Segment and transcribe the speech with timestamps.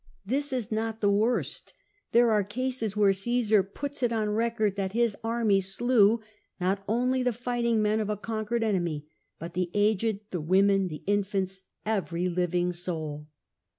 [0.25, 1.75] This was not the worst;
[2.11, 6.21] there are cases where Caesar puts it on record that his army slew
[6.59, 9.05] not only the fighting men of a conquered enemy,
[9.37, 13.27] but the aged, the women, the infants, every living soul.